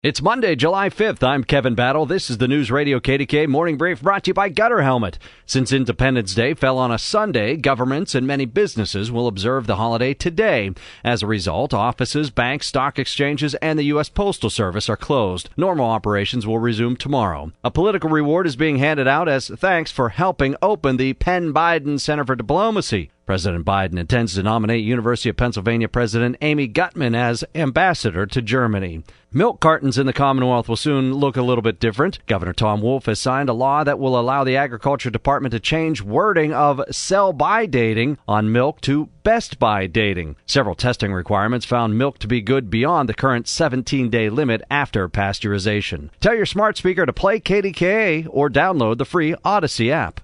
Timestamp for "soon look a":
30.76-31.42